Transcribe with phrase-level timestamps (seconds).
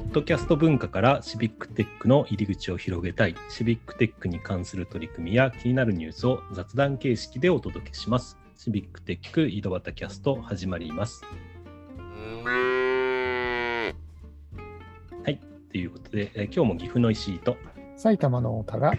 [0.00, 8.38] ポッドキャスト文化からシビックテックの入り口を広げたい、シビックテックに関する取り組みや気になるニュースを雑談形式でお届けします。
[8.56, 11.22] シビックテック井戸端キャスト始まります。
[15.22, 15.38] はい、
[15.70, 17.58] ということで、えー今日も岐阜の石井と
[17.94, 18.94] 埼玉の太田が、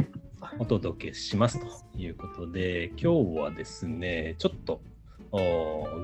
[0.60, 1.66] お届けしますと
[1.98, 4.82] いうことで、今日はですね、ちょっと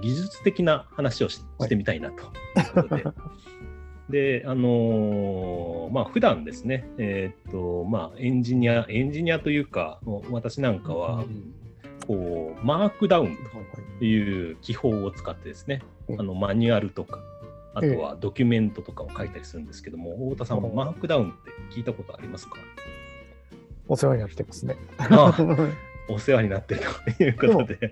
[0.02, 3.04] 技術的な話をししてみたいなということで。
[4.10, 10.00] で、あのーまあ、普段ですね、えーっと、まあ、エンジニア、エンジニアというか、
[10.32, 11.26] 私なんかは、
[12.08, 13.38] こう、マークダウン
[14.00, 16.20] という記法を使ってですね、うん。
[16.22, 17.20] あの、マニュアルとか、
[17.74, 22.56] あとはドキュメントとかを書いたりするんですけども、太田さんはマークダウンって聞いたことありますか？
[23.90, 24.78] お世話になってますね。
[24.98, 25.36] あ
[26.10, 26.82] お世話になってる
[27.18, 27.92] ということで、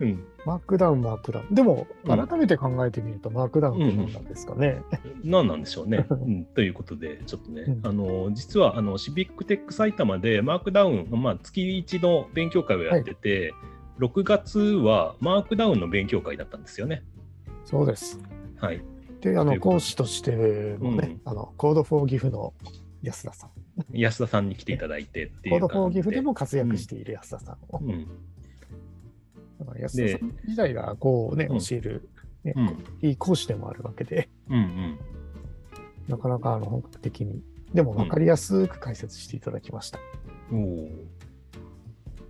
[0.00, 1.54] うん、マークダウン、マークダウン。
[1.54, 4.82] でも、うん改めて考えてみると、マークダウンって何なんですかね。
[5.24, 6.06] 何なんでしょうね。
[6.10, 13.52] うん、ということで、ちょっとね、うんあの実はあのシビックテック埼玉でマークダウン、まあ、月1の勉強会をやってて、
[13.98, 17.02] 6月はマークダウンの勉強会だったんですよね。
[17.64, 18.20] そうです。
[18.56, 18.82] はい。
[19.20, 22.54] で、あの、講師としてもね、あの、 Code for Gifu の
[23.02, 23.50] 安田さん。
[23.92, 27.80] 安田さんに来ていただいてっていコーう感じドフォーギフでも活躍している安田さんを。
[29.60, 29.66] うん。
[29.66, 32.08] だから安田さん自体がこうね、うん教える、
[32.44, 32.84] ねうん。
[33.02, 34.98] いい講師でもあるわけで、うんうん。
[36.08, 37.42] なかなかあの本格的に、
[37.74, 39.98] でも分かりやすく解説していただきました。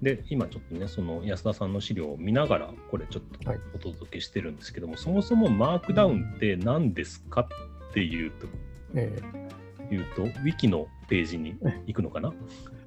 [0.02, 8.46] で、今ちょっとね、その安田さんの資料を見ながら、これちょっとはいお届けしてるんですけども、そもそもマークダウンって何ですかっていうと、
[8.94, 9.16] え
[9.90, 11.56] いうと、ウィキのページに
[11.86, 12.30] 行くのかな？
[12.30, 12.34] ー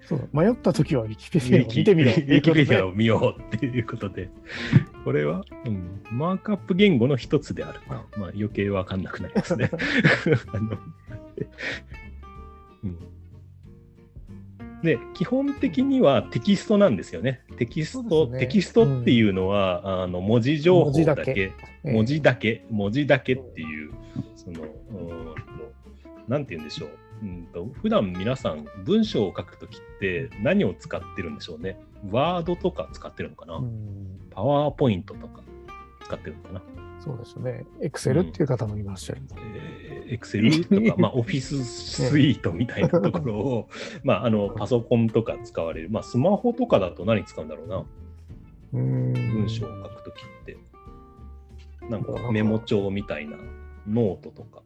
[0.08, 2.12] そう迷った時はウィキペウディアを見てみろ。
[2.12, 2.90] ウィキペディアを。
[2.90, 4.30] を見ようっていうことで、
[5.06, 7.80] これは、うん、マークアップ言語の一つである。
[7.88, 9.70] まあ、余計わかんなくなりますね。
[10.54, 10.78] あの
[12.84, 12.98] うん。
[14.82, 17.42] で、基本的にはテキストなんですよね。
[17.58, 18.40] テキスト、ね。
[18.40, 21.24] テキストっていうのは、あの文字情報文字だけ。
[21.26, 23.92] だけ、えー文字だけ、文字だけっていう、
[24.36, 25.42] その、うーんと
[26.28, 26.90] なんて言うんでしょう。
[27.22, 31.80] うんと普段皆さん文章を書くときって何を使ってるんでしょうね？
[32.10, 34.20] ワードとか使ってるのかな、うん。
[34.32, 35.42] パワーポイントとか
[36.06, 36.62] 使ってるのかな？
[37.00, 37.66] そうですね。
[37.82, 39.22] エクセルっていう方もいらっしゃる。
[40.08, 43.70] エクセルとか、 まあ、オフィススイートみたいなところを、
[44.04, 47.86] まあ、あのパソコンとか使われる、まあ、スマホとかだと何使うんだろうな、
[48.74, 49.14] うん。
[49.14, 50.58] 文章を書くときって。
[51.90, 52.32] なんか。
[52.32, 53.38] メモ帳みたいな
[53.88, 54.62] ノートとか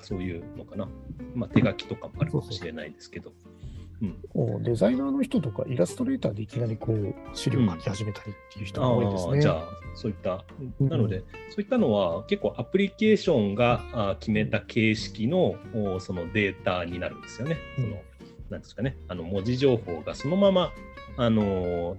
[0.00, 0.88] そういうのかな。
[1.34, 3.32] まあ、手書きとかもあるかもしれないですけど。
[4.00, 9.30] うん、もうデザイナーの人とかイラストレーターでいきなりこう資料を書き始めたりっていう人が多いですね。
[9.30, 9.64] ああじゃあ
[9.96, 10.44] そういった、
[10.80, 17.56] うんなのでそういったのは結構アプリケーションがあ決めた形式のおそのデータになるんですよね。
[17.78, 18.02] うんその
[18.50, 20.72] なんですかねあの文字情報がそのまま
[21.16, 21.96] あの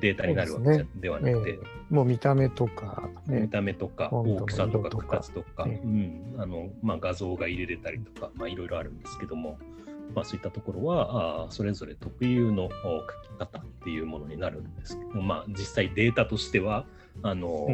[0.00, 1.94] データになるわけではなくて、ええ。
[1.94, 5.86] もう見た目とか、ね、見た目とか大きさとか形とか、ええ。
[5.86, 6.34] うん。
[6.38, 9.58] あのまあ、画像が入れれたりとか、まあ、いろいろあるんですけども、
[10.14, 12.74] まあ、そういったところはあーそれぞれ特有のお書
[13.34, 16.86] き方っていうものになるんですけど、まあ、実際データとしては
[17.22, 17.66] あの、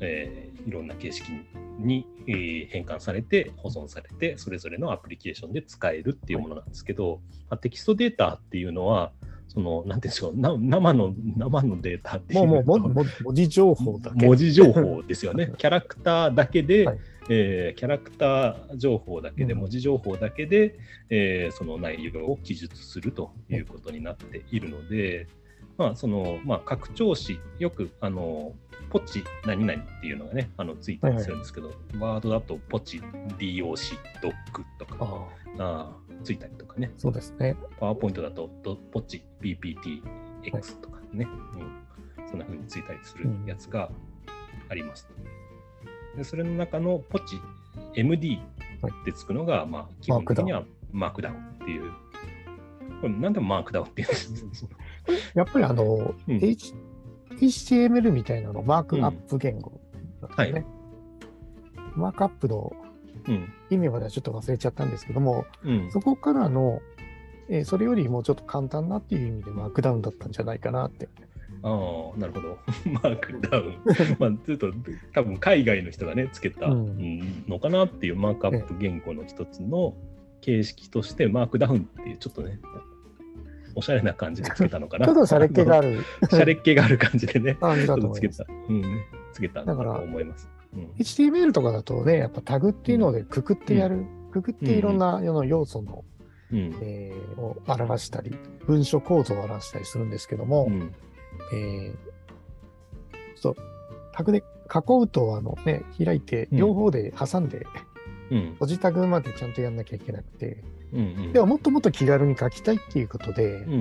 [0.00, 1.30] えーいろんな形式
[1.78, 9.12] に、えー変換されて保存されてそれぞれのアプリケーションで使えるっていうものなんですけど、まあ、テキストデータっていうのは
[9.52, 14.26] そのなんていうんでしょうな生の生のデータっていうもうもうともも文字情報だけ。
[14.26, 15.52] 文字情報ですよね。
[15.58, 20.78] キャラクターだけで、はいえーキャラクター情報だけで、うん文字情報だけで、
[21.10, 25.26] えーその内容を記述するということになっているので、
[25.78, 28.52] まあそのまあ、拡張子、よくあの
[28.90, 32.98] ポチ何々っていうのがね、あのついたりするんですけど、ワードだとポチ、
[33.38, 35.26] DOC、ドックとか
[35.58, 37.56] あついたりとかね、そうですね。
[37.78, 41.26] パワーポイントだとドポチ、PPTX とかね、
[42.18, 43.90] うん、そんな風についたりするやつが
[44.68, 45.08] あります。
[46.16, 47.40] でそれの中のポチ、
[47.94, 48.38] MD
[48.86, 51.50] ってつくのが、まあ、基本的にはマークダウン。
[51.60, 51.92] っていう。
[53.00, 54.76] これなんでマークダウンっていうんですか？
[55.34, 56.74] やっぱりあの、うん H
[57.30, 59.80] HTML みたいなのマークアップ言語
[60.20, 60.66] なんですね、はい
[61.96, 62.72] マークアップの
[63.28, 63.52] うん。
[63.70, 65.90] 意味まではちょっと忘れちゃったんですけども、うん。
[65.90, 66.80] そこからの、
[67.48, 71.08] えーそれよりもうちょっと簡単なっていう意味でマークダウンだったんじゃないかなって。
[71.62, 71.68] あ
[72.14, 72.58] あ、なるほど。
[72.90, 73.76] マークダウン。
[74.18, 74.72] まあ、ちょっと
[75.12, 79.94] 多分海外の人がね、つけたうんうんのかなっていうマークアップ言語の一つの
[80.40, 82.60] 形式として、マークダウンっていうちょっとね、
[83.74, 85.06] おしゃれな感じでつけたのかな。
[85.06, 85.98] ちょっとシャレっ気がある。
[86.30, 88.08] シャレっ気がある感じでね、 感じだと
[88.68, 88.82] うん。
[88.82, 90.48] ね、つけたんだと思います。
[90.74, 90.84] うん。
[90.98, 94.04] HTML とかだとね、やっぱタグっていうのでくくってやる。
[94.32, 96.04] くくっていろんな世の要素の、
[96.52, 96.74] うん。
[96.82, 98.36] えーを表したり、
[98.66, 100.94] 文書構造を表したりするんですけども、うん。
[101.52, 101.94] えー
[103.34, 103.56] そう、
[104.12, 106.58] タグで囲うと、あのね、開いて、うん。
[106.58, 107.66] 両方で挟んで、
[108.30, 108.56] うん。
[108.58, 111.00] ご自宅までちゃんとやんなきゃいけなくて、うん。
[111.00, 111.32] うん。
[111.32, 113.72] でももっともっと気軽に書きたいっていうことで、うん。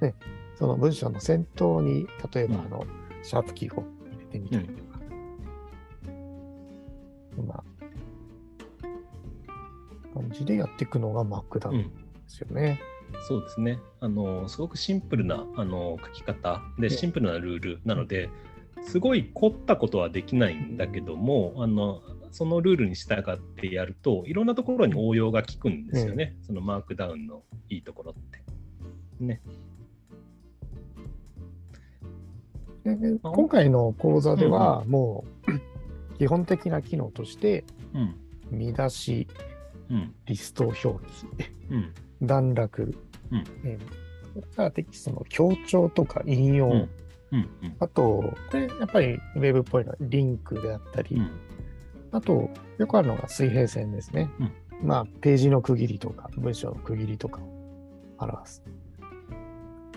[0.00, 0.14] うん。
[0.54, 2.86] その文章の先頭に、例えばうんあの、
[3.22, 5.00] シャープキーを入れてみたりとか、
[7.36, 7.64] そんな
[10.14, 11.90] 感じでやっていくのがマークダウンで
[12.26, 12.80] すよね。
[13.26, 13.78] そうですね。
[14.00, 18.28] あの、すごくシンプルなあの書き方で、ねシンプルなルールなので、
[18.82, 26.36] すごい凝ったことはできないんだけども、あの、そのルールに従ってやると、いろんなところに応用が効くんですよね。
[26.42, 28.42] そのマークダウンのいいところって。
[29.24, 29.40] ね。
[32.84, 37.64] で今回の講座では、もう基本的な機能として、
[37.94, 38.14] うん。
[38.50, 39.28] 見出し、
[39.90, 40.14] うん。
[40.26, 40.92] リスト表記、
[41.70, 41.94] うん。
[42.22, 42.96] 段落、
[43.30, 46.72] うんえーそれからテキストの強調とか引用、うん。
[46.72, 46.88] うん。
[47.62, 47.76] うん。
[47.80, 51.30] あと、これやっぱりウェブっぽいのはリンクであったり、うん。
[52.12, 54.30] あと、よくあるのが水平線ですね。
[54.82, 57.48] まあ、ページの区切りとか、文章の区切りとかを
[58.18, 58.62] 表す。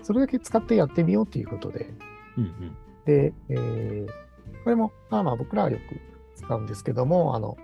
[0.03, 1.93] それだけ使ってやってみようということで、
[2.37, 2.43] うん。
[2.43, 2.75] うん。
[3.05, 4.07] で、えー
[4.63, 5.99] これも、まあまあ僕らはよく
[6.35, 7.57] 使うんですけども、あの、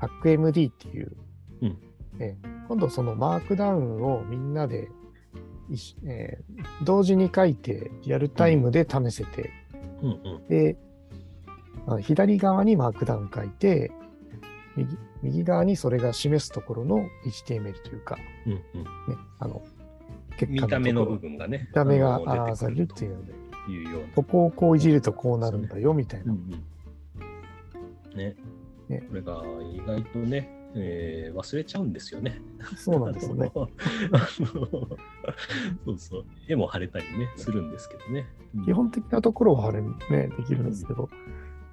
[0.00, 1.12] HackMD っていう、
[1.62, 1.78] うん
[2.18, 4.88] えー今度そのマークダウンをみんなで
[6.06, 9.50] えー同時に書いて、リアルタイムで試せて、
[10.02, 10.10] うん。
[10.10, 10.46] うん。
[10.48, 10.89] で、あの
[12.00, 13.90] 左側にマークダウン書いて、
[14.76, 18.52] 右右側にそれが示すところの HTML というか、うん。
[18.52, 18.58] うん。
[18.58, 18.64] ね、
[19.38, 19.62] あの、
[20.38, 21.66] 結見果た目の部分がね。
[21.68, 24.08] 見た目が表される出っていうので、てくるというような。
[24.14, 26.32] ここをこういじるとこうなるんだよみたいな。
[26.32, 26.64] うんうん
[28.16, 28.34] ね
[28.88, 32.40] ねこれが意外とね、えー忘れちゃうんですよね。
[32.76, 33.50] そうなんですよね。
[33.54, 33.68] そ
[35.92, 36.24] うそう。
[36.48, 38.26] 絵も貼れたりね、するんですけどね。
[38.54, 39.88] うん基本的なところはあれね、
[40.36, 41.08] できるんですけど、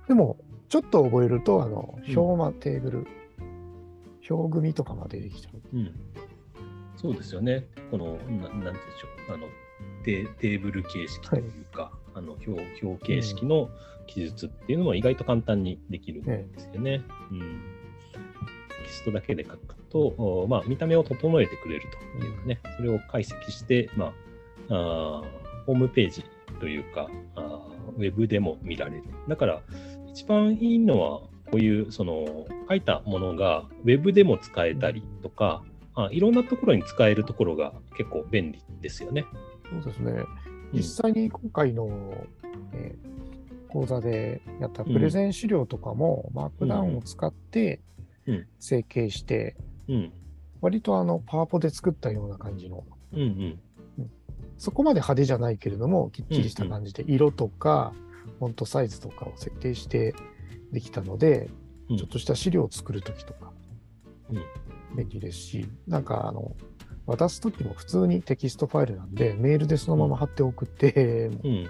[0.07, 0.37] でも、
[0.69, 3.07] ちょっと覚えると、あの、うん表まテーブル、
[4.29, 5.77] 表組とかまでできちゃう。
[5.77, 5.91] うん。
[6.95, 7.65] そうですよね。
[7.91, 9.35] この、ななんて言うんでしょう。
[9.35, 9.47] あの
[10.03, 13.69] テテーブル形式というか、あの表表形式の
[14.07, 17.03] 記述っていうのも意外と簡単にできるんですよね。
[17.31, 17.45] うん、テ
[18.85, 21.83] キストだけで書くと、おまあ、見た目を整えてくれる
[22.19, 24.13] というかね、それを解析して、ま
[24.69, 26.23] あ、あーホームページ
[26.59, 29.03] というかあー、ウェブでも見られる。
[29.27, 29.61] だから、
[30.17, 39.25] 一番いいのは、こういうその書いたものがウェブでも使えたりとか、あいろんなところに使えるところが結構便利ですよね。
[39.83, 40.11] そうですね。
[40.11, 40.25] うん
[40.73, 41.87] 実際に今回の、
[42.73, 43.07] えー
[43.69, 47.81] 講座でやったプレゼン資料とかも、マークダウンを使って
[48.25, 49.57] うん成形して、
[49.89, 50.13] うん。
[50.61, 53.59] 割とあの、パワポで作ったような感じの、うんうん。
[54.57, 57.93] そこまで派手じゃないけれども、きっちりした感じで、色とか、
[58.39, 60.15] フォントサイズとかを設定して
[60.71, 61.49] できたので、
[61.89, 63.53] うんちょっとした資料を作るときとか
[64.29, 66.55] うん、便利ですし、なんかあの、
[67.05, 71.67] 渡すときも普通にテキストファイルなんで、メールでそのまま貼って送って、もうん。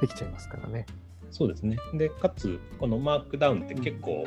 [0.00, 0.86] できちゃいますからね。
[1.30, 1.76] そうですね。
[1.94, 4.24] で、かつ、このマークダウンって結構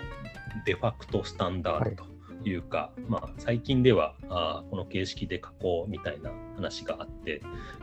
[0.65, 2.14] デファクトスタンダードと
[2.49, 7.41] いうか、まあ、最近ではあーこの形式で書こうみたいな話があって、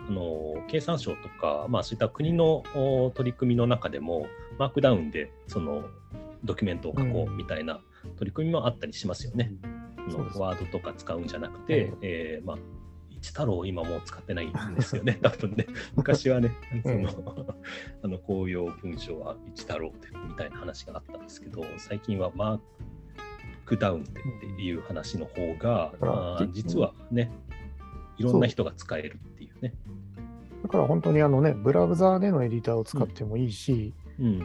[0.08, 4.26] あの経産省とか、まあ、そういった国のお取り組みの中でも、
[4.58, 5.84] マークダウンでその
[6.44, 7.80] ドキュメントを書こうみたいな
[8.16, 9.52] 取り組みもあったりしますよね。
[10.08, 12.58] うですワードとか使うんじゃなくて、えーまあ、
[13.10, 15.66] 一太郎今もう使ってないんですよね、 多分ね。
[15.94, 16.50] 昔はね、
[16.82, 17.56] その、
[18.02, 22.62] あの公用文書は一太郎ってみたいな話があったんですけど、最近はマーク
[23.78, 24.14] ダウンでっ
[24.56, 25.92] ていう話の方が、
[26.40, 26.52] うん。
[26.52, 27.30] 実はね、
[28.18, 29.74] いろんな人が使えるっていうね。
[30.62, 34.42] だから本当にあのね、ブラウザーでのエディターを使ってもいいし、うん。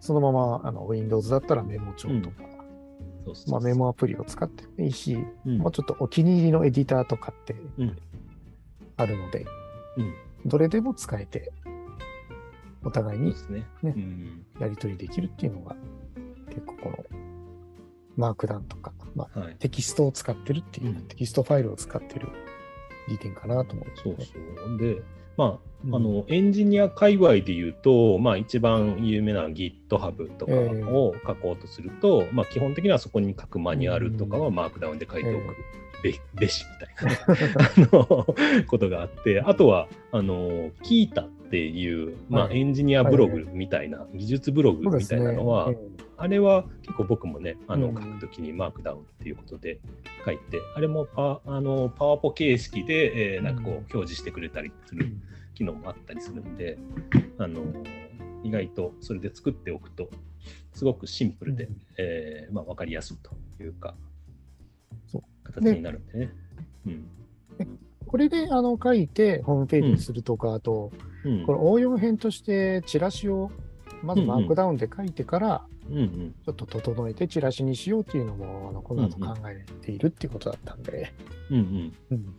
[0.00, 2.42] そのままあの Windows だったらメモ帳とか、
[3.34, 5.58] そうまあ、メモアプリを使ってもいいし、うん。
[5.58, 7.96] もうちょっとお気に入りのエディターとかってうん。
[8.96, 9.46] あるので、
[9.96, 10.14] うん。
[10.46, 11.52] どれでも使えて、
[12.84, 13.66] お互いにね。
[13.82, 14.46] ねうん。
[14.60, 15.76] やり取りできるっていうのが、
[16.48, 17.21] 結構この
[18.16, 19.56] マークダウンとか、まあ、はい。
[19.56, 22.28] テキストを使ってるっていう、うんテキストファイルを使ってる
[23.08, 24.16] 利点かなと思うんですそう。
[24.66, 24.78] そう。
[24.78, 25.02] で、
[25.36, 35.56] まうんあ、あの、エンジニア界隈で言うと、まあ、一番有名な GitHub とかええを書こうとすると、まあ、基本的にはそこに書くマニュアルとかはマークダウンで書いておく
[36.02, 38.34] べ,、べしみたいなね あの
[38.66, 45.70] ことがあって、あとは、あの、キータっでいう、まあ、エンジニアブログみたいな、技術ブログみたいなのは、
[46.16, 49.78] あれは結構僕もね、あの書くときにマークダウンっていうことで
[50.24, 55.12] 書いて、あれもパあのパワポ形式で、えー、なんかこう表示してくれたりする
[55.54, 56.78] 機能もあったりするんで、
[57.36, 57.60] あの
[58.42, 60.08] 意外とそれで作っておくと、
[60.72, 63.94] すごくシンプルで、うん、えー、まあ、分かりやすいというか、
[65.44, 66.32] 形になるんでね。
[66.86, 67.08] うん、
[68.06, 71.11] これであの書いてホームページにするとか、うん、あと、うん、
[71.46, 73.50] この応用編としてチラシを
[74.02, 81.12] まずマークダウンで書いてから、うんうん、ちょっと整えてチラシにしようっていうのも、あのこの後考えているっていうことだったんで。
[81.50, 81.92] うんうん。
[82.10, 82.34] うん。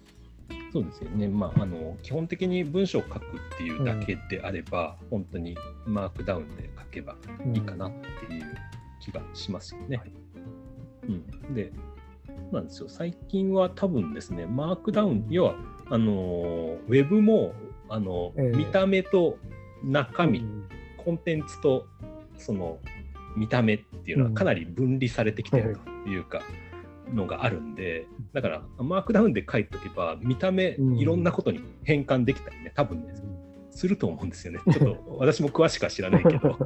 [0.71, 3.19] そうですよね、まあ、あの基本的に文章を書くっ
[3.57, 7.91] ていうだけであれば、うん、本当にマークダウンで書けばいいかなっ
[8.27, 8.55] ていう
[8.99, 10.01] 気がしますよね。
[11.03, 11.71] うん、うん、で、
[12.51, 15.55] なんですよ、最近は多分ですね、マークダウン、要は
[15.91, 17.53] あのウェブも
[17.93, 19.37] あの、えー、見た目と
[19.83, 21.85] 中身、うん、コンテンツと
[22.37, 22.79] その
[23.35, 26.39] 見た目っていうのはかなり分離されてきてるというか。
[26.39, 26.73] うん
[27.11, 33.13] のがあるんで、だからマークダウンで書いておけば、見た目、いろんなことに変換できたりね、多分ね、
[33.71, 34.59] すると思うんですよね。
[34.71, 36.39] ちょっと 私も詳しくは知らないけど、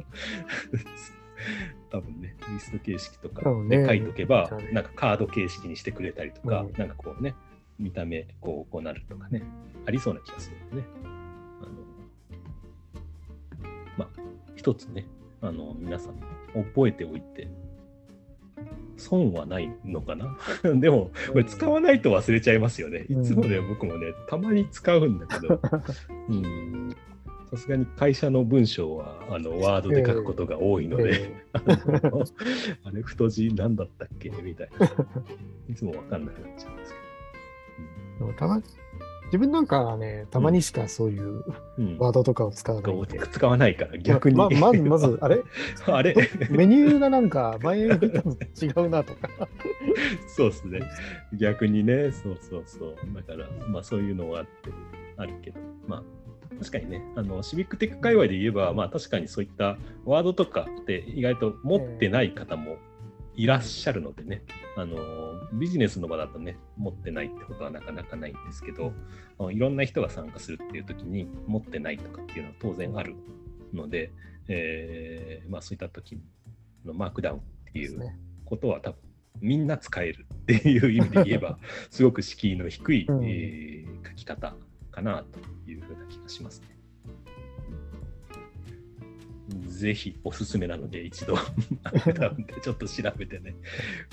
[1.90, 7.34] 多分ね、リスト形式とかで書いておけば、なんかカード形式にしてくれたりとか、なんかこうね、
[7.78, 9.42] 見た目こうこうなるとかね、
[9.86, 10.82] ありそうな気がするんでね。
[14.68, 15.06] 一つね、
[15.40, 16.14] あの皆さん
[16.52, 17.48] 覚えておいて
[18.98, 20.36] 損はないのかな？
[20.78, 23.06] でも、これ使わないと忘れちゃいますよね。
[23.08, 25.58] いつもね、僕もね、たまに使うんだけど、
[27.50, 32.24] さすがに会社の文章はあのワードで書くことが多いので、えー、
[32.84, 34.28] あれ、太字なんだったっけ？
[34.28, 34.86] みたいな。
[35.70, 36.98] いつもわかんなくなっちゃうんですけ
[38.20, 38.26] ど。
[38.26, 38.60] うん、たま
[39.28, 41.44] 自分なんかはね、たまにしかそういう
[41.98, 44.36] ワードとかを使わない、うん、使わないから逆に。
[44.36, 45.42] ままず、まず、あれ？
[45.86, 46.14] あれ？
[46.50, 49.28] メニューがなんか前見たの違うなとか。
[50.26, 50.80] そうですね。
[51.38, 52.96] 逆にね、そうそうそう。
[53.14, 54.50] だから、まあそういうのはあって、
[55.16, 56.02] あるけど、まあ
[56.58, 62.76] 確かにね、あのシビックテック界隈で言えば、まあ確かにそういったワードとかって意外と持ってない方も
[63.38, 64.42] いらっしゃるのでね、
[64.76, 64.96] あの
[65.52, 68.92] ビジネスの場だとね、持ってないってことはなかなかないんですけど、
[69.52, 73.14] いろんな人が参加するっていう時に持ってないとかっていうのは当然ある
[73.72, 74.10] ので、
[74.48, 76.18] えー、まあ、そういった時
[76.84, 77.42] のマークダウンっ
[77.72, 78.00] ていう
[78.44, 78.98] ことは多分
[79.40, 84.56] みんな使えるっていう意味で言えば、 すごく敷居の低い、えー、書き方
[84.90, 86.77] かなというふうな気がしますね。
[89.66, 91.36] ぜひおすすめなので、一度
[92.62, 93.54] ちょっと調べてね。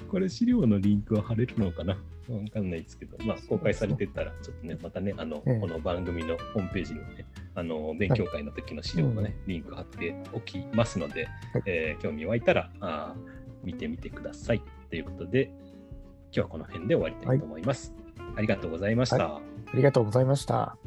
[0.10, 1.98] これ資料のリンクは貼れるのかな？
[2.30, 11.28] わかんないですけど、まあ、公開されてたら、ちょっとね、またね、あの、この番組のホームページにもね、あの、勉強会の時の資料のね、リンク貼っておきますので、
[11.66, 13.16] えー、興味湧いたらあ、
[13.64, 14.62] 見てみてください。
[14.90, 15.52] ということで、
[16.32, 17.94] 今日はこの辺で終わりたいと思います。
[18.18, 19.44] はい、ありがとうございました、はい。
[19.74, 20.78] ありがとうございました。